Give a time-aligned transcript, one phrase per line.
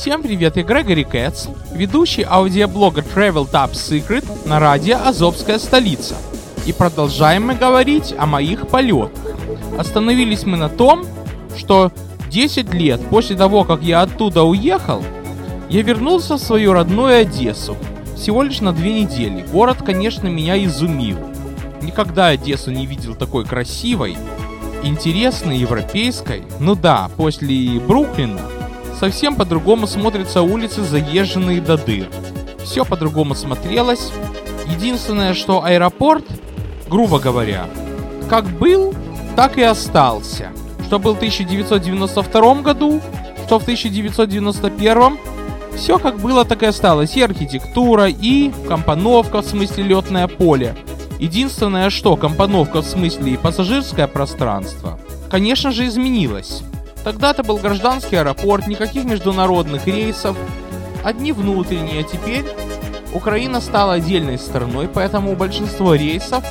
[0.00, 6.14] Всем привет, я Грегори Кэтс, ведущий аудиоблога Travel Top Secret на радио «Азовская столица».
[6.66, 9.10] И продолжаем мы говорить о моих полетах.
[9.76, 11.04] Остановились мы на том,
[11.56, 11.90] что
[12.30, 15.02] 10 лет после того, как я оттуда уехал,
[15.68, 17.76] я вернулся в свою родную Одессу.
[18.14, 19.44] Всего лишь на две недели.
[19.50, 21.18] Город, конечно, меня изумил.
[21.82, 24.16] Никогда Одессу не видел такой красивой,
[24.84, 26.44] интересной, европейской.
[26.60, 28.40] Ну да, после Бруклина
[28.98, 32.08] совсем по-другому смотрятся улицы, заезженные до дыр.
[32.64, 34.12] Все по-другому смотрелось.
[34.66, 36.24] Единственное, что аэропорт,
[36.88, 37.66] грубо говоря,
[38.28, 38.94] как был,
[39.36, 40.50] так и остался.
[40.86, 43.00] Что был в 1992 году,
[43.46, 45.18] что в 1991
[45.76, 47.16] все как было, так и осталось.
[47.16, 50.74] И архитектура, и компоновка, в смысле летное поле.
[51.18, 54.98] Единственное, что компоновка в смысле и пассажирское пространство,
[55.30, 56.62] конечно же, изменилось.
[57.08, 60.36] Тогда-то был гражданский аэропорт, никаких международных рейсов,
[61.02, 62.44] одни внутренние, теперь
[63.14, 66.44] Украина стала отдельной страной, поэтому большинство рейсов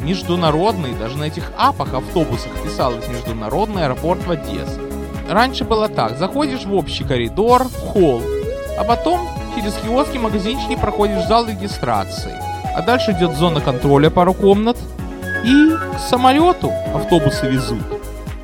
[0.00, 4.80] международные, даже на этих апах, автобусах писалось международный аэропорт в Одессе.
[5.30, 8.22] Раньше было так, заходишь в общий коридор, в холл,
[8.76, 9.20] а потом
[9.54, 12.34] через киоски магазинчики проходишь в зал регистрации.
[12.74, 14.78] А дальше идет зона контроля пару комнат.
[15.44, 17.84] И к самолету автобусы везут.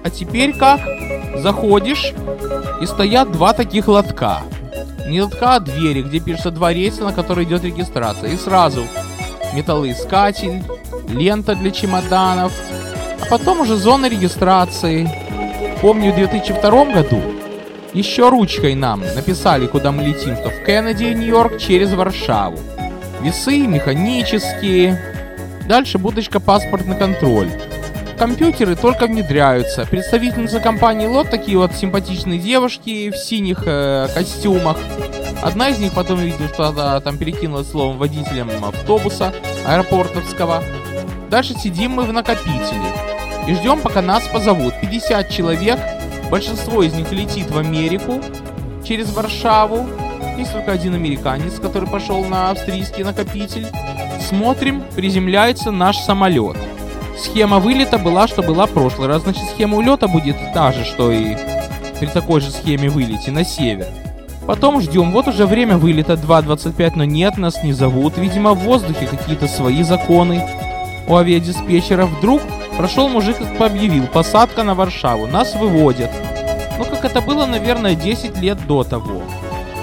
[0.04, 0.80] А теперь как?
[1.40, 2.12] Заходишь,
[2.80, 4.42] и стоят два таких лотка.
[5.06, 8.30] Не лотка, а двери, где пишется два рейса, на которые идет регистрация.
[8.30, 8.86] И сразу
[9.54, 10.62] металлоискатель,
[11.08, 12.52] лента для чемоданов,
[13.20, 15.10] а потом уже зона регистрации.
[15.80, 17.22] Помню, в 2002 году
[17.94, 22.58] еще ручкой нам написали, куда мы летим, то в Кеннеди, Нью-Йорк, через Варшаву.
[23.22, 25.00] Весы механические.
[25.66, 27.48] Дальше будочка паспортный контроль.
[28.18, 29.86] Компьютеры только внедряются.
[29.86, 34.76] Представительница компании Лот, такие вот симпатичные девушки в синих э, костюмах.
[35.40, 39.32] Одна из них потом видел, что она там перекинулась словом водителем автобуса
[39.64, 40.64] аэропортовского.
[41.30, 42.92] Дальше сидим мы в накопителе
[43.46, 44.74] и ждем, пока нас позовут.
[44.80, 45.78] 50 человек,
[46.28, 48.20] большинство из них летит в Америку
[48.84, 49.88] через Варшаву.
[50.36, 53.68] Есть только один американец, который пошел на австрийский накопитель.
[54.28, 56.56] Смотрим, приземляется наш самолет.
[57.18, 59.22] Схема вылета была, что была в прошлый раз.
[59.22, 61.36] Значит, схема улета будет та же, что и
[61.98, 63.86] при такой же схеме вылете на север.
[64.46, 65.12] Потом ждем.
[65.12, 68.16] Вот уже время вылета 2.25, но нет, нас не зовут.
[68.16, 70.42] Видимо, в воздухе какие-то свои законы.
[71.06, 72.40] У авиадиспетчера вдруг
[72.76, 75.26] прошел мужик и объявил «Посадка на Варшаву».
[75.26, 76.10] Нас выводят.
[76.78, 79.22] Ну, как это было, наверное, 10 лет до того.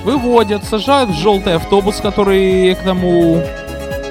[0.04, 3.44] Выводят, сажают в желтый автобус, который к тому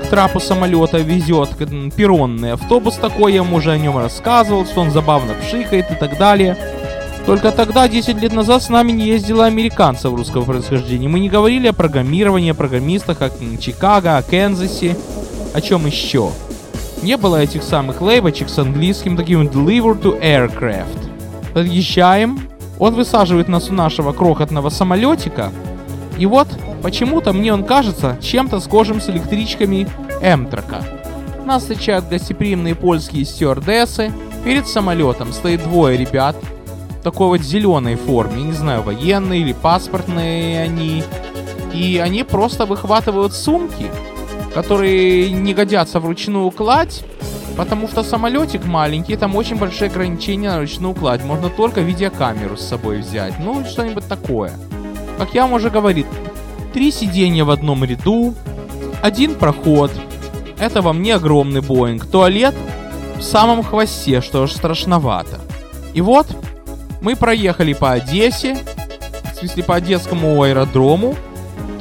[0.05, 1.51] трапу самолета везет
[1.97, 6.19] перронный автобус такой, я ему уже о нем рассказывал, что он забавно пшикает и так
[6.19, 6.57] далее.
[7.27, 11.09] Только тогда, 10 лет назад, с нами не ездила американцев русского происхождения.
[11.09, 14.97] Мы не говорили о программировании, о программистах, о Чикаго, о Канзасе,
[15.55, 16.31] о чем еще.
[17.03, 21.53] Не было этих самых лейбочек с английским таким «deliver to aircraft».
[21.55, 22.41] Подъезжаем,
[22.79, 25.51] он высаживает нас у нашего крохотного самолетика,
[26.19, 26.49] и вот
[26.85, 29.89] почему-то мне он кажется чем-то схожим с электричками
[30.21, 30.85] Эмтрака.
[31.47, 34.13] Нас встречают гостеприимные польские стюардессы.
[34.45, 36.37] Перед самолетом стоит двое ребят
[36.91, 41.03] в такой вот зеленой форме, не знаю, военные или паспортные они.
[41.73, 43.87] И они просто выхватывают сумки,
[44.53, 47.03] которые не годятся вручную кладь,
[47.57, 51.25] потому что самолетик маленький, там очень большие ограничения на ручную кладь.
[51.25, 54.53] Можно только видеокамеру с собой взять, ну что-нибудь такое.
[55.17, 56.07] Как я вам уже говорил,
[56.75, 58.35] три сиденья в одном ряду,
[59.01, 59.93] один проход.
[60.59, 62.05] Это вам не огромный Боинг.
[62.05, 62.55] Туалет
[63.17, 65.41] в самом хвосте, что уж страшновато.
[65.95, 66.27] И вот
[67.01, 68.57] мы проехали по Одессе,
[69.33, 71.15] в смысле по Одесскому аэродрому.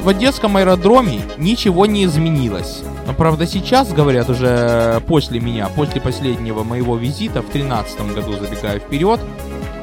[0.04, 2.84] В Одесском аэродроме ничего не изменилось.
[3.08, 8.80] Но правда сейчас, говорят уже после меня, после последнего моего визита в 2013 году, забегая
[8.80, 9.20] вперед,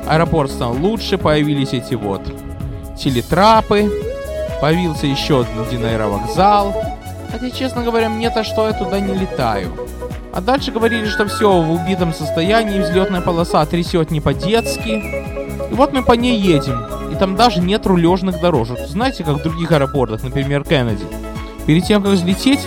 [0.06, 2.22] аэропорт стал лучше, появились эти вот
[2.97, 3.91] телетрапы,
[4.60, 6.74] появился еще один аэровокзал.
[7.30, 9.72] Хотя, честно говоря, мне-то что я туда не летаю.
[10.32, 15.02] А дальше говорили, что все в убитом состоянии, взлетная полоса трясет не по-детски.
[15.70, 16.84] И вот мы по ней едем.
[17.12, 18.78] И там даже нет рулежных дорожек.
[18.86, 21.04] Знаете, как в других аэропортах, например, Кеннеди.
[21.66, 22.60] Перед тем, как взлететь,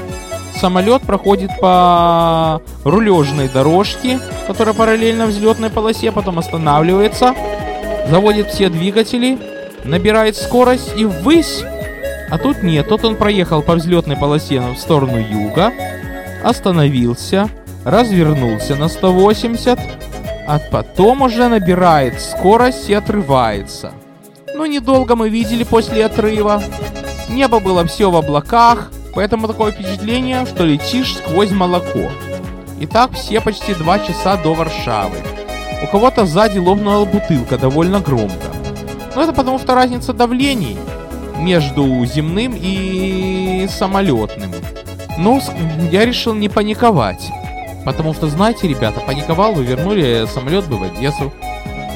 [0.59, 7.33] самолет проходит по рулежной дорожке, которая параллельно взлетной полосе, потом останавливается,
[8.09, 9.39] заводит все двигатели,
[9.83, 11.63] набирает скорость и ввысь.
[12.33, 15.71] А тут нет, тут он проехал по взлетной полосе в сторону юга,
[16.43, 17.47] остановился,
[17.85, 19.79] развернулся на 180,
[20.47, 23.91] а потом уже набирает скорость и отрывается.
[24.55, 26.63] Но недолго мы видели после отрыва.
[27.29, 32.09] Небо было все в облаках, поэтому такое впечатление, что летишь сквозь молоко.
[32.79, 35.17] И так все почти два часа до Варшавы.
[35.83, 38.47] У кого-то сзади лопнула бутылка довольно громко.
[39.15, 40.79] Но это потому что разница давлений
[41.37, 44.51] между земным и самолетным.
[45.17, 45.39] Но
[45.91, 47.29] я решил не паниковать.
[47.85, 51.33] Потому что, знаете, ребята, паниковал бы, вернули самолет бы в Одессу.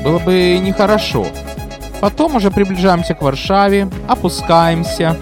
[0.04, 1.26] Было бы нехорошо.
[2.02, 5.18] Потом уже приближаемся к Варшаве, опускаемся.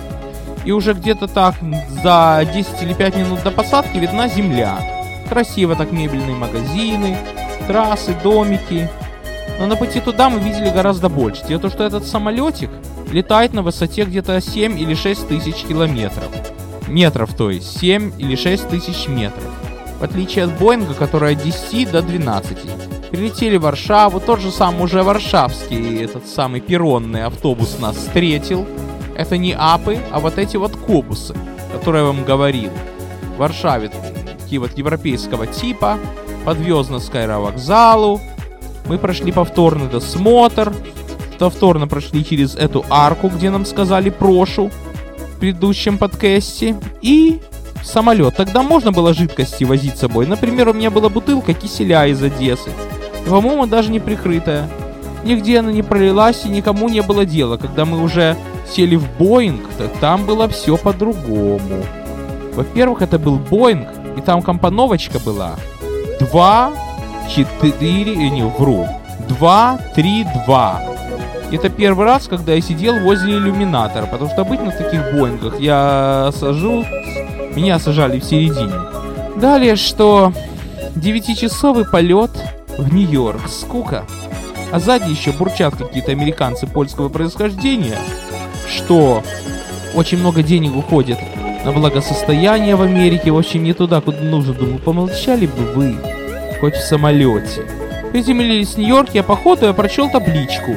[0.65, 1.55] И уже где-то так
[2.03, 4.79] за 10 или 5 минут до посадки видна земля.
[5.29, 7.17] Красиво так мебельные магазины,
[7.67, 8.89] трассы, домики.
[9.59, 11.45] Но на пути туда мы видели гораздо больше.
[11.47, 12.69] Дело в том, что этот самолетик
[13.11, 16.29] летает на высоте где-то 7 или 6 тысяч километров.
[16.87, 19.51] Метров, то есть 7 или 6 тысяч метров.
[19.99, 22.57] В отличие от Боинга, который от 10 до 12.
[23.11, 28.65] Прилетели в Варшаву, тот же самый уже варшавский, этот самый перронный автобус нас встретил.
[29.15, 31.33] Это не апы, а вот эти вот кобусы,
[31.71, 32.71] которые я вам говорил.
[33.35, 33.89] В Варшаве
[34.37, 35.97] такие вот европейского типа,
[36.43, 38.21] подвез нас к аэровокзалу.
[38.85, 40.73] Мы прошли повторный досмотр,
[41.37, 44.69] повторно прошли через эту арку, где нам сказали прошу
[45.35, 46.75] в предыдущем подкасте.
[47.01, 47.39] И
[47.83, 48.35] самолет.
[48.35, 50.25] Тогда можно было жидкости возить с собой.
[50.25, 52.71] Например, у меня была бутылка киселя из Одессы
[53.29, 54.69] по-моему, даже не прикрытая.
[55.23, 57.57] Нигде она не пролилась и никому не было дела.
[57.57, 58.37] Когда мы уже
[58.69, 61.83] сели в Боинг, то там было все по-другому.
[62.53, 63.87] Во-первых, это был Боинг,
[64.17, 65.55] и там компоновочка была
[66.19, 66.71] 2,
[67.35, 68.87] 4, э, не, вру,
[69.27, 70.81] 2, 3, 2.
[71.51, 76.31] Это первый раз, когда я сидел возле иллюминатора, потому что обычно в таких Боингах я
[76.37, 76.83] сажу,
[77.55, 78.73] меня сажали в середине.
[79.37, 80.33] Далее, что
[80.95, 82.31] 9-часовый полет
[82.77, 83.47] в Нью-Йорк.
[83.47, 84.05] Скука.
[84.71, 87.97] А сзади еще бурчат какие-то американцы польского происхождения,
[88.67, 89.23] что
[89.93, 91.19] очень много денег уходит
[91.63, 94.53] на благосостояние в Америке, в общем, не туда, куда нужно.
[94.53, 95.95] Думаю, помолчали бы вы,
[96.59, 97.65] хоть в самолете.
[98.11, 100.75] Приземлились в Нью-Йорке, а по ходу я прочел табличку,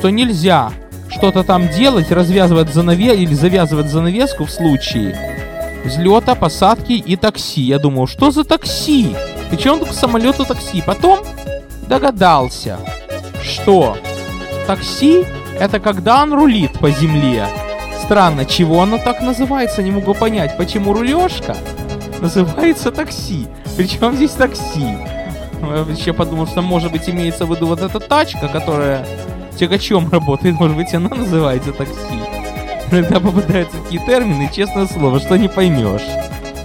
[0.00, 0.72] что нельзя
[1.10, 5.14] что-то там делать, развязывать занавес или завязывать занавеску в случае
[5.84, 7.60] взлета, посадки и такси.
[7.60, 9.14] Я думал, что за такси?
[9.50, 10.82] Причем к самолету такси.
[10.86, 11.18] Потом
[11.86, 12.78] догадался,
[13.42, 13.98] что
[14.66, 15.26] такси
[15.58, 17.46] это когда он рулит по земле.
[18.02, 20.56] Странно, чего оно так называется, не могу понять.
[20.56, 21.58] Почему рулежка
[22.22, 23.48] называется такси?
[23.76, 24.96] Причем здесь такси?
[25.60, 29.04] Я еще подумал, что может быть имеется в виду вот эта тачка, которая
[29.60, 32.18] тягачом работает, может быть она называется такси.
[32.90, 36.06] Иногда попадаются такие термины, честное слово, что не поймешь.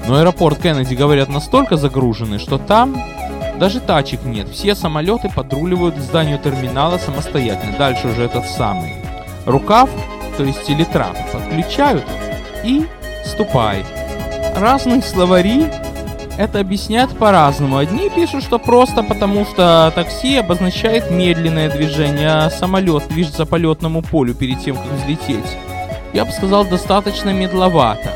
[0.08, 2.96] Но аэропорт Кеннеди, говорят, настолько загруженный, что там
[3.60, 4.50] даже тачек нет.
[4.50, 7.76] Все самолеты подруливают к зданию терминала самостоятельно.
[7.78, 8.96] Дальше уже этот самый
[9.46, 9.90] рукав,
[10.38, 12.06] то есть телетрап, подключают
[12.64, 12.86] и
[13.26, 13.86] ступай.
[14.56, 15.68] Разные словари
[16.38, 17.78] это объясняют по-разному.
[17.78, 24.02] Одни пишут, что просто потому, что такси обозначает медленное движение, а самолет движется по летному
[24.02, 25.58] полю перед тем, как взлететь.
[26.14, 28.10] Я бы сказал, достаточно медловато.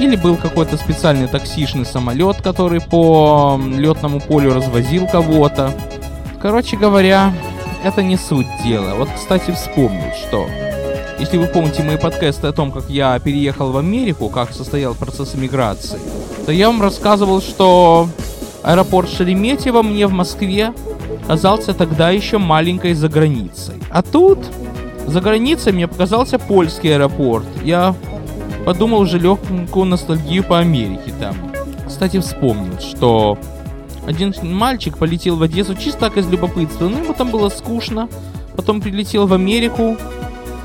[0.00, 5.72] Или был какой-то специальный таксишный самолет, который по летному полю развозил кого-то.
[6.40, 7.32] Короче говоря,
[7.84, 8.94] это не суть дела.
[8.96, 10.48] Вот, кстати, вспомнил, что
[11.18, 15.34] если вы помните мои подкасты о том, как я переехал в Америку, как состоял процесс
[15.36, 15.98] иммиграции,
[16.46, 18.08] то я вам рассказывал, что
[18.62, 20.72] аэропорт Шереметьево мне в Москве
[21.26, 23.74] казался тогда еще маленькой за границей.
[23.90, 24.38] А тут
[25.06, 27.46] за границей мне показался польский аэропорт.
[27.62, 27.94] Я
[28.64, 31.36] подумал уже легкую ностальгию по Америке там.
[31.86, 33.38] Кстати, вспомнил, что
[34.06, 36.88] один мальчик полетел в Одессу чисто так из любопытства.
[36.88, 38.08] Ну, ему там было скучно.
[38.56, 39.96] Потом прилетел в Америку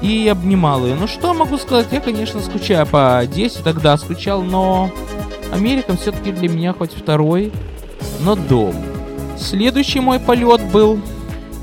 [0.02, 0.96] и обнимал ее.
[0.96, 1.88] Ну, что могу сказать?
[1.92, 3.60] Я, конечно, скучаю по Одессе.
[3.64, 4.90] Тогда скучал, но
[5.52, 7.52] Америка все-таки для меня хоть второй,
[8.22, 8.76] но дом.
[9.38, 11.00] Следующий мой полет был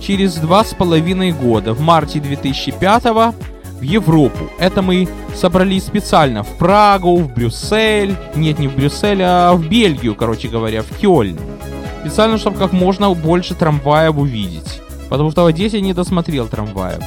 [0.01, 4.51] через два с половиной года, в марте 2005 в Европу.
[4.59, 8.17] Это мы собрались специально в Прагу, в Брюссель.
[8.35, 11.39] Нет, не в Брюссель, а в Бельгию, короче говоря, в Кёльн.
[12.01, 14.81] Специально, чтобы как можно больше трамваев увидеть.
[15.09, 17.03] Потому что в Одессе не досмотрел трамваев.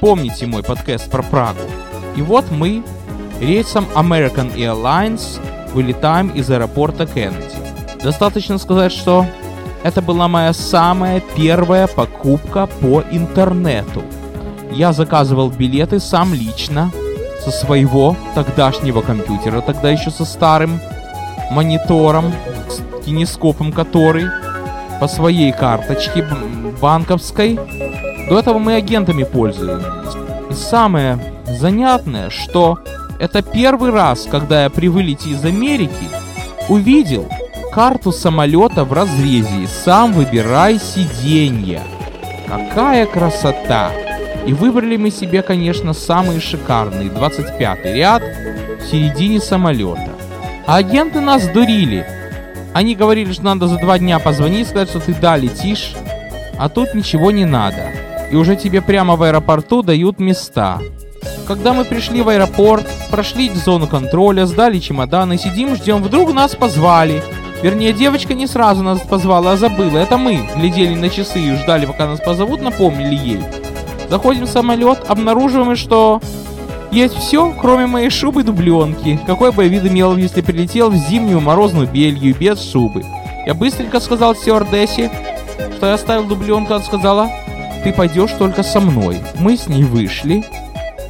[0.00, 1.60] Помните мой подкаст про Прагу.
[2.16, 2.82] И вот мы
[3.40, 5.40] рейсом American Airlines
[5.72, 7.56] вылетаем из аэропорта Кеннеди.
[8.02, 9.26] Достаточно сказать, что
[9.82, 14.02] это была моя самая первая покупка по интернету–
[14.72, 16.92] я заказывал билеты сам лично
[17.42, 20.80] со своего тогдашнего компьютера, тогда еще со старым
[21.50, 22.32] монитором,
[22.68, 24.26] с кинескопом который,
[25.00, 26.24] по своей карточке
[26.80, 27.58] банковской.
[28.28, 29.84] До этого мы агентами пользовались.
[30.50, 32.78] И самое занятное, что
[33.20, 36.08] это первый раз, когда я при вылете из Америки
[36.70, 37.28] увидел
[37.70, 41.82] карту самолета в разрезе и сам выбирай сиденье.
[42.48, 43.92] Какая красота!
[44.46, 50.12] И выбрали мы себе, конечно, самые шикарные, 25 ряд в середине самолета.
[50.66, 52.06] А агенты нас дурили.
[52.72, 55.94] Они говорили, что надо за два дня позвонить, сказать, что ты да, летишь,
[56.58, 57.90] а тут ничего не надо.
[58.32, 60.80] И уже тебе прямо в аэропорту дают места.
[61.46, 67.22] Когда мы пришли в аэропорт, прошли зону контроля, сдали чемоданы, сидим, ждем, вдруг нас позвали.
[67.62, 69.98] Вернее, девочка не сразу нас позвала, а забыла.
[69.98, 73.40] Это мы глядели на часы и ждали, пока нас позовут, напомнили ей.
[74.08, 76.20] Заходим в самолет, обнаруживаем, что
[76.90, 79.20] есть все, кроме моей шубы дубленки.
[79.26, 83.04] Какой бы я вид имел, если прилетел в зимнюю морозную Бельгию без шубы.
[83.46, 85.10] Я быстренько сказал стюардессе,
[85.76, 87.30] что я оставил дубленку, она сказала,
[87.84, 89.18] ты пойдешь только со мной.
[89.38, 90.44] Мы с ней вышли.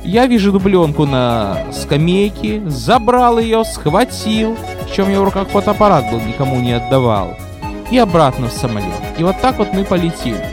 [0.04, 6.21] Я вижу дубленку на скамейке, забрал ее, схватил, в чем я в руках фотоаппарат был,
[6.21, 7.37] никому не отдавал,
[7.90, 8.87] и обратно в самолет.
[9.19, 10.45] И вот так вот мы полетели.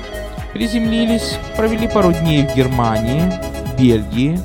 [0.53, 3.31] Приземлились, провели пару дней в Германии,
[3.77, 4.39] Бельгии.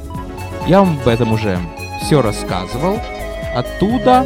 [0.66, 1.58] Я вам об этом уже
[2.02, 2.98] все рассказывал.
[3.54, 4.24] Оттуда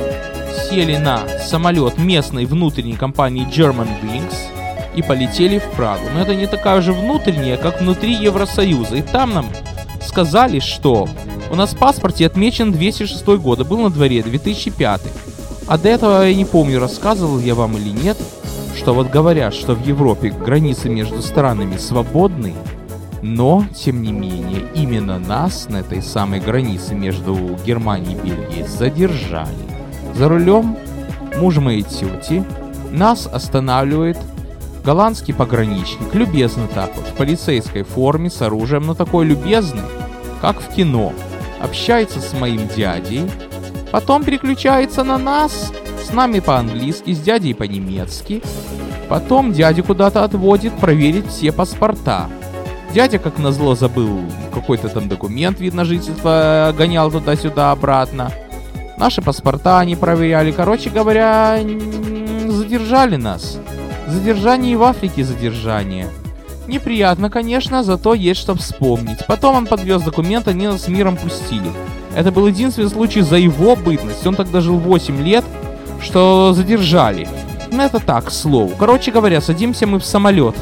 [0.69, 4.35] сели на самолет местной внутренней компании German Wings
[4.95, 6.05] и полетели в Прагу.
[6.13, 8.97] Но это не такая же внутренняя, как внутри Евросоюза.
[8.97, 9.47] И там нам
[10.17, 11.07] сказали, что
[11.51, 15.03] у нас в паспорте отмечен 206 год, а был на дворе 2005.
[15.67, 18.17] А до этого я не помню, рассказывал я вам или нет,
[18.75, 22.55] что вот говорят, что в Европе границы между странами свободны,
[23.21, 29.51] но, тем не менее, именно нас на этой самой границе между Германией и Бельгией задержали.
[30.15, 30.79] За рулем
[31.39, 32.43] муж моей тети
[32.91, 34.17] нас останавливает
[34.83, 39.83] голландский пограничник, любезно так вот, в полицейской форме, с оружием, но такой любезный,
[40.41, 41.13] как в кино.
[41.61, 43.23] Общается с моим дядей,
[43.91, 45.73] потом переключается на нас,
[46.07, 48.43] с нами по-английски, с дядей по-немецки.
[49.09, 52.29] Потом дядя куда-то отводит проверить все паспорта.
[52.93, 54.21] Дядя, как назло, забыл
[54.53, 58.33] какой-то там документ, видно, жительство, гонял туда-сюда обратно.
[58.97, 60.51] Наши паспорта они проверяли.
[60.51, 61.59] Короче говоря,
[62.49, 63.59] задержали нас.
[64.07, 66.09] Задержание в Африке задержание.
[66.67, 69.25] Неприятно, конечно, зато есть что вспомнить.
[69.27, 71.71] Потом он подвез документ, они нас миром пустили.
[72.15, 74.27] Это был единственный случай за его бытность.
[74.27, 75.45] Он тогда жил 8 лет,
[76.01, 77.29] что задержали.
[77.71, 78.73] Ну это так, к слову.
[78.79, 80.57] Короче говоря, садимся мы в самолет.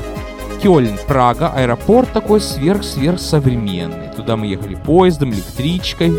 [0.63, 3.21] Кёльн, Прага, аэропорт такой сверх-сверх.
[4.17, 6.13] Туда мы ехали поездом, электричкой,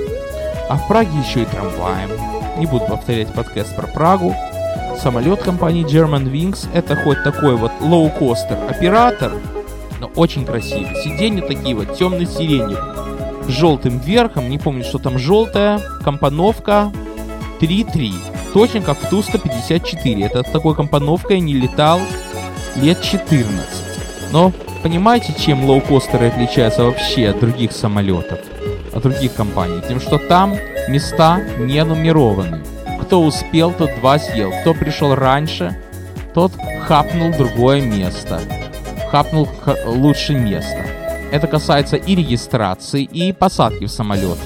[0.70, 2.10] а в Праге еще и трамваем.
[2.58, 4.36] Не буду повторять подкаст про Прагу.
[5.02, 9.34] Самолет компании German Wings это хоть такой вот лоукостер оператор,
[10.00, 10.96] но очень красивый.
[11.04, 12.78] Сиденья такие вот темно-сиреневые.
[13.48, 16.92] С желтым верхом, не помню, что там желтая, компоновка
[17.60, 18.14] 3.3.
[18.54, 20.26] Точно как в Ту-154.
[20.26, 22.00] Это такой компоновкой не летал
[22.76, 23.52] лет 14.
[24.32, 28.40] Но понимаете, чем лоукостеры отличаются вообще от других самолетов,
[28.94, 29.82] от других компаний?
[29.88, 30.56] Тем, что там
[30.88, 32.64] места не нумерованы.
[33.02, 34.52] Кто успел, тот два съел.
[34.62, 35.78] Кто пришел раньше,
[36.34, 36.52] тот
[36.88, 38.42] хапнул другое место
[39.16, 39.48] хапнул
[39.86, 40.86] лучше место.
[41.32, 44.38] Это касается и регистрации, и посадки в самолет.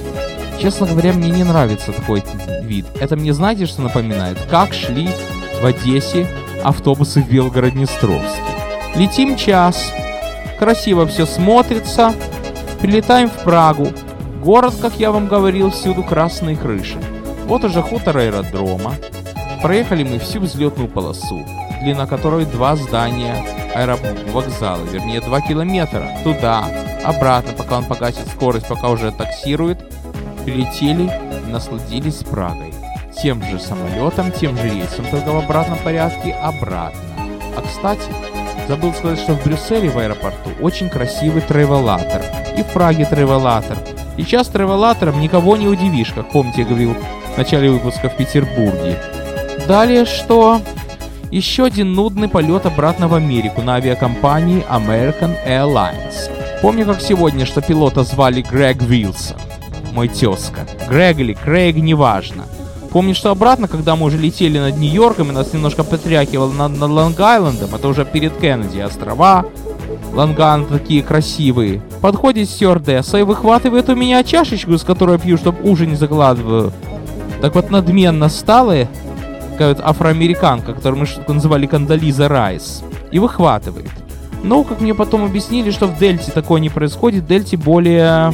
[0.62, 2.22] Честно говоря, мне не нравится такой
[2.62, 2.86] вид.
[3.00, 4.38] Это мне знаете, что напоминает?
[4.52, 5.10] Как шли
[5.60, 6.28] в Одессе
[6.64, 8.44] автобусы в Белгород-Днестровске.
[8.96, 9.92] Летим час,
[10.60, 12.14] красиво все смотрится,
[12.80, 13.88] прилетаем в Прагу.
[14.44, 17.00] Город, как я вам говорил, всюду красные крыши.
[17.48, 18.94] Вот уже хутор аэродрома.
[19.64, 21.44] Проехали мы всю взлетную полосу,
[21.82, 26.66] длина которой два здания аэровокзала, вернее 2 километра, туда,
[27.04, 29.80] обратно, пока он погасит скорость, пока уже таксирует,
[30.44, 31.12] прилетели,
[31.48, 32.74] насладились Прагой.
[33.22, 37.00] Тем же самолетом, тем же рейсом, только в обратном порядке, обратно.
[37.56, 38.10] А кстати,
[38.68, 42.22] забыл сказать, что в Брюсселе в аэропорту очень красивый тревелатор.
[42.58, 43.78] И в Праге тревелатор.
[44.18, 48.98] И сейчас тревелатором никого не удивишь, как помните, я говорил в начале выпуска в Петербурге.
[49.68, 50.62] Далее что?
[51.32, 56.32] Еще один нудный полет обратно в Америку на авиакомпании American Airlines.
[56.64, 59.38] Помню как сегодня, что пилота звали Грег Вилсон.
[59.94, 60.62] Мой тезка.
[60.88, 62.46] Грег или Крейг, неважно.
[62.90, 66.90] Помню, что обратно, когда мы уже летели над Нью-Йорком, и нас немножко потрякивало над, над
[66.90, 69.46] Лонг-Айлендом, это уже перед Кеннеди, острова,
[70.14, 71.84] Лонган такие красивые.
[72.02, 76.74] Подходит стюардесса и выхватывает у меня чашечку, с которой я пью, чтобы ужин не закладываю.
[77.42, 78.88] Так вот надменно стала
[79.60, 83.90] такая вот афроамериканка, которую мы называли Кандализа Райс, и выхватывает.
[84.42, 88.34] Но, как мне потом объяснили, что в Дельте такое не происходит, в Дельте более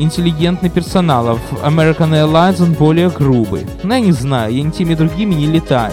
[0.00, 3.64] интеллигентный персонал, а в American Airlines он более грубый.
[3.84, 5.92] Но я не знаю, я ни теми другими не летаю.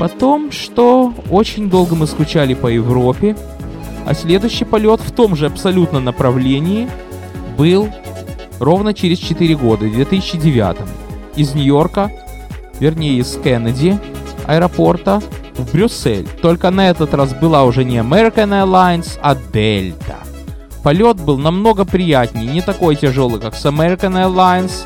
[0.00, 3.36] Потом, что очень долго мы скучали по Европе,
[4.04, 6.88] а следующий полет в том же абсолютно направлении
[7.56, 7.88] был
[8.58, 10.76] ровно через 4 года, в 2009
[11.36, 12.10] из Нью-Йорка,
[12.80, 13.98] вернее из Кеннеди
[14.46, 15.20] аэропорта
[15.56, 16.28] в Брюссель.
[16.42, 20.16] Только на этот раз была уже не American Airlines, а Delta.
[20.82, 24.84] Полет был намного приятнее, не такой тяжелый, как с American Airlines,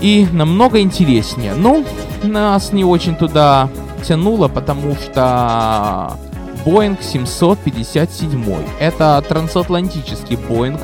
[0.00, 1.54] и намного интереснее.
[1.54, 1.84] Ну,
[2.22, 3.68] нас не очень туда
[4.02, 6.12] тянуло, потому что
[6.64, 8.44] Boeing 757.
[8.80, 10.80] Это трансатлантический Boeing,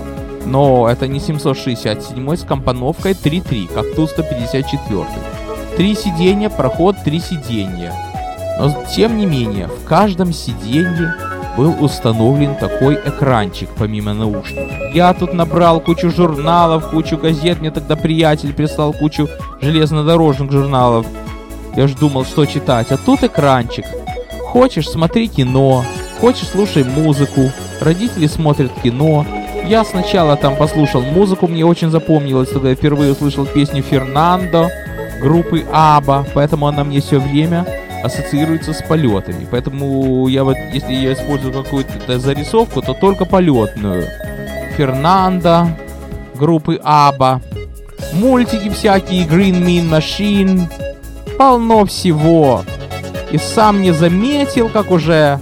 [0.46, 5.41] но это не 767 с компоновкой 3.3, как Ту-154.
[5.76, 7.92] Три сиденья, проход три сиденья.
[8.58, 11.14] Но тем не менее, в каждом сиденье
[11.56, 14.94] был установлен такой экранчик, помимо наушников.
[14.94, 19.28] Я тут набрал кучу журналов, кучу газет, мне тогда приятель прислал кучу
[19.60, 21.06] железнодорожных журналов.
[21.74, 23.86] Я ж думал, что читать, а тут экранчик.
[24.40, 25.84] Хочешь, смотри кино,
[26.20, 27.50] хочешь, слушай музыку.
[27.80, 29.24] Родители смотрят кино.
[29.66, 34.68] Я сначала там послушал музыку, мне очень запомнилось, когда я впервые услышал песню «Фернандо»
[35.22, 37.64] группы Аба, поэтому она мне все время
[38.02, 39.46] ассоциируется с полетами.
[39.50, 44.06] Поэтому я вот, если я использую какую-то зарисовку, то только полетную.
[44.76, 45.68] Фернандо,
[46.34, 47.40] группы Аба,
[48.12, 50.68] мультики всякие, Green Mean Machine,
[51.38, 52.62] полно всего.
[53.30, 55.38] И сам не заметил, как уже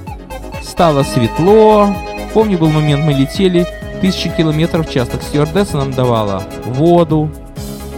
[0.63, 1.89] стало светло.
[2.35, 3.67] Помню, был момент, мы летели
[4.01, 7.31] тысячи километров в час, так стюардесса нам давала воду.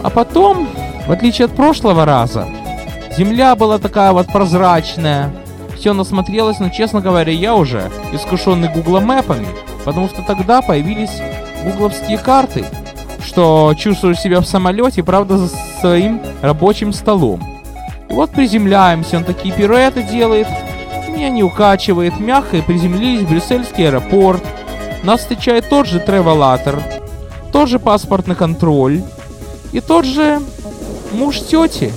[0.01, 0.67] А потом,
[1.07, 2.47] в отличие от прошлого раза,
[3.17, 5.31] Земля была такая вот прозрачная.
[5.75, 9.47] Все насмотрелось, но, честно говоря, я уже искушенный Google мэпами,
[9.85, 11.21] потому что тогда появились
[11.63, 12.65] гугловские карты,
[13.23, 17.43] что чувствуешь себя в самолете, правда, за своим рабочим столом.
[18.09, 20.47] И вот приземляемся, он такие пируэты делает,
[21.07, 24.43] меня не укачивает, мягко и приземлились в брюссельский аэропорт.
[25.03, 26.81] Нас встречает тот же тревелатор,
[27.51, 29.03] тот же паспортный контроль
[29.71, 30.41] и тот же
[31.13, 31.93] муж тети,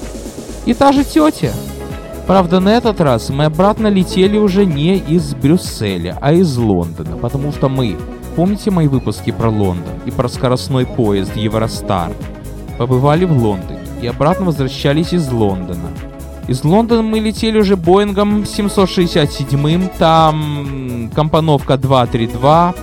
[0.66, 1.52] и та же тетя.
[2.26, 7.52] Правда, на этот раз мы обратно летели уже не из Брюсселя, а из Лондона, потому
[7.52, 7.96] что мы,
[8.34, 12.12] помните мои выпуски про Лондон и про скоростной поезд Евростар?
[12.78, 15.88] Побывали в Лондоне и обратно возвращались из Лондона.
[16.48, 22.74] Из Лондона мы летели уже Боингом 767, там компоновка 232.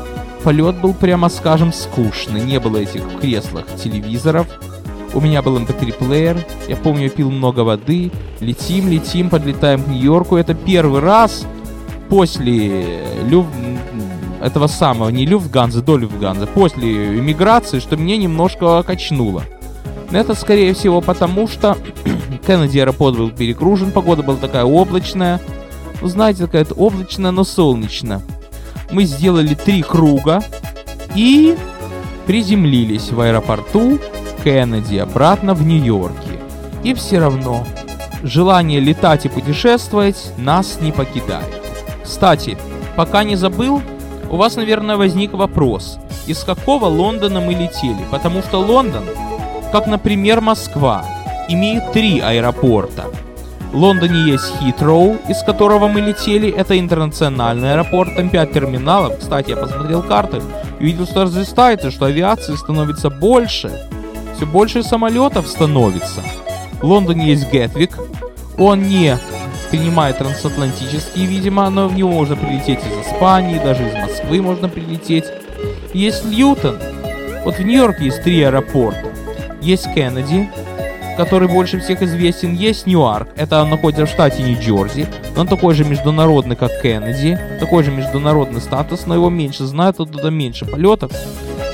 [0.43, 4.47] Полет был, прямо скажем, скучный, не было этих в креслах телевизоров,
[5.13, 10.38] у меня был mp3-плеер, эм я помню, пил много воды, летим, летим, подлетаем к Нью-Йорку.
[10.38, 11.45] Это первый раз
[12.10, 13.45] после Люф...
[14.41, 19.43] этого самого, не Люфтганза, до Люфтганза, после иммиграции, что мне немножко качнуло.
[20.12, 21.78] Но это, скорее всего, потому что
[22.45, 25.39] Кеннеди аэропорт был перегружен, погода была такая облачная.
[26.02, 28.21] Ну, знаете, такая облачная, но солнечно.
[28.91, 30.43] Мы сделали три круга
[31.15, 31.56] и
[32.28, 33.99] приземлились в аэропорту
[34.43, 36.39] Кеннеди обратно в Нью-Йорке.
[36.84, 37.65] И все равно,
[38.23, 41.62] желание летать и путешествовать нас не покидает.
[42.03, 42.58] Кстати,
[42.95, 43.82] пока не забыл,
[44.29, 49.03] у вас, наверное, возник вопрос, из какого Лондона мы летели, потому что Лондон,
[49.71, 51.06] как, например, Москва,
[51.47, 53.06] имеет три аэропорта.
[53.71, 59.17] В Лондоне есть Хитроу, из которого мы летели, это интернациональный аэропорт, там 5 терминалов.
[59.19, 60.41] Кстати, я посмотрел карты
[60.79, 63.71] и увидел, что разрастается, что авиации становится больше
[64.35, 66.21] все больше самолетов становится.
[66.81, 67.97] В Лондоне есть Гетвик.
[68.57, 69.17] Он не
[69.71, 75.25] принимает трансатлантические, видимо, но в него можно прилететь из Испании, даже из Москвы можно прилететь.
[75.93, 76.77] Есть Льютон.
[77.43, 79.11] Вот в Нью-Йорке есть три аэропорта.
[79.61, 80.49] Есть Кеннеди,
[81.17, 82.56] который больше всех известен.
[82.56, 85.08] Есть Ньюарк, это он находится в штате Нью-Джерси.
[85.38, 87.39] Он такой же международный, как Кеннеди.
[87.60, 91.12] Такой же международный статус, но его меньше знают, оттуда меньше полетов.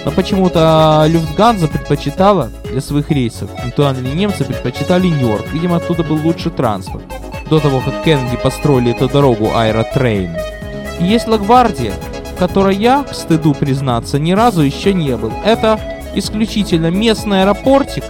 [0.06, 5.48] Но почему-то Люфтганза предпочитала для своих рейсов, пунктуальные немцы предпочитали Ньюарк.
[5.52, 7.04] Видимо, оттуда был лучший транспорт.
[7.50, 10.32] До того, как Кеннеди построили эту дорогу AirTrain.
[11.00, 11.94] И есть Лагвардия,
[12.38, 15.34] которой я, к стыду признаться, ни разу еще не был.
[15.44, 15.80] Это
[16.16, 18.04] исключительно местный аэропортик.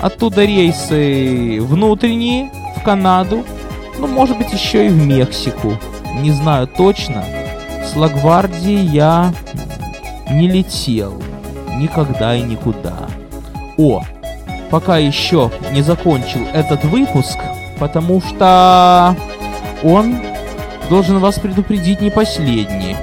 [0.00, 3.44] Оттуда рейсы внутренние, в Канаду,
[3.98, 5.72] ну, может быть, еще и в Мексику.
[6.20, 7.24] Не знаю точно.
[7.84, 9.32] С Лагвардией я
[10.30, 11.22] не летел
[11.76, 13.08] никогда и никуда.
[13.78, 14.02] О,
[14.70, 17.38] пока еще не закончил этот выпуск,
[17.78, 19.16] потому что
[19.82, 20.16] он
[20.88, 22.96] должен вас предупредить не последний.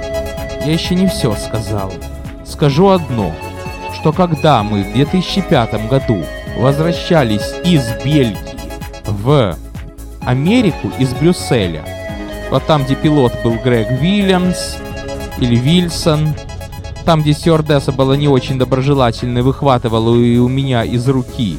[0.64, 1.92] Я еще не все сказал.
[2.44, 3.32] Скажу одно,
[3.94, 6.24] что когда мы в 2005 году
[6.56, 8.38] возвращались из Бельгии
[9.06, 9.56] в
[10.20, 11.84] Америку из Брюсселя,
[12.50, 14.76] вот там, где пилот был Грег Вильямс
[15.38, 16.34] или Вильсон,
[17.04, 21.58] там, где стюардесса была не очень доброжелательной, выхватывала и у меня из руки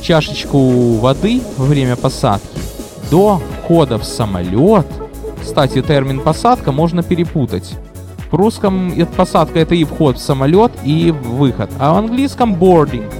[0.00, 2.58] чашечку воды во время посадки,
[3.10, 4.86] до входа в самолет,
[5.42, 7.76] кстати, термин посадка можно перепутать.
[8.30, 11.70] В русском посадка это и вход в самолет, и выход.
[11.78, 13.19] А в английском boarding.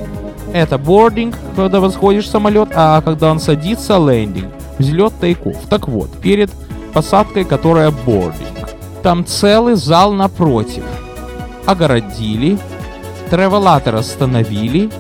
[0.52, 4.50] Это boarding, когда восходишь самолет, а когда он садится, landing.
[4.78, 5.56] Взлет тейков.
[5.68, 6.50] Так вот, перед
[6.92, 8.68] посадкой, которая boarding.
[9.02, 10.82] Там целый зал напротив.
[11.66, 12.58] Огородили,
[13.30, 14.90] тревелатор остановили,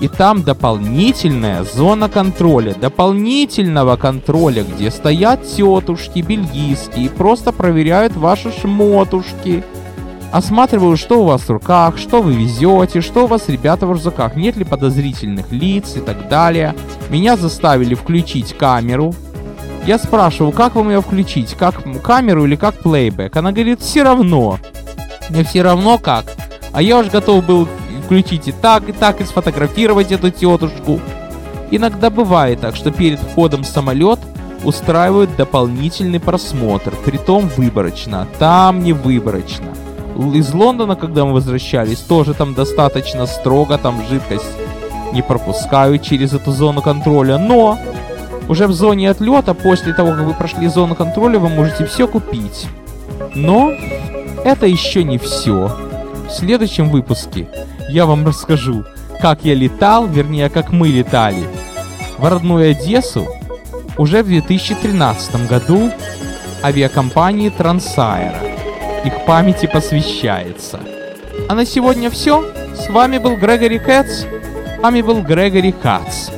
[0.00, 9.62] и там дополнительная зона контроля, дополнительного контроля, где стоят тетушки бельгийские просто проверяют ваши шмотушки.
[10.32, 14.34] Осматривают, что у вас в руках, что вы везете, что у вас ребята в рюкзаках,
[14.34, 16.74] нет ли подозрительных лиц и так далее.
[17.10, 19.14] Меня заставили включить камеру.
[19.86, 23.36] Я спрашиваю, как вам ее включить, как камеру или как плейбэк?
[23.36, 24.58] Она говорит, все равно.
[25.28, 26.24] Мне все равно как.
[26.72, 27.68] А я уже готов был
[28.06, 30.98] включить и так, и так, и сфотографировать эту тетушку.
[31.70, 34.20] Иногда бывает так, что перед входом в самолет
[34.64, 39.74] устраивают дополнительный просмотр, притом выборочно, там не выборочно.
[40.16, 44.44] Из Лондона, когда мы возвращались, тоже там достаточно строго, там жидкость
[45.12, 47.78] не пропускают через эту зону контроля, но
[48.48, 52.66] уже в зоне отлета, после того, как вы прошли зону контроля, вы можете все купить.
[53.34, 53.70] Но
[54.44, 55.76] это еще не все.
[56.28, 57.48] В следующем выпуске
[57.88, 58.84] я вам расскажу,
[59.20, 61.46] как я летал, вернее, как мы летали
[62.18, 63.26] в родную Одессу
[63.98, 65.90] уже в 2013 году
[66.62, 68.51] авиакомпании Трансайра.
[69.04, 70.80] Их памяти посвящается.
[71.48, 72.44] А на сегодня все.
[72.74, 74.24] С вами был Грегори Кэтс.
[74.80, 76.30] Вами был Грегори Кац.